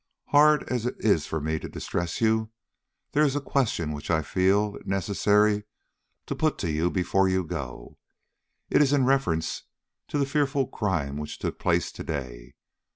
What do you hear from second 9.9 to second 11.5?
to the fearful crime which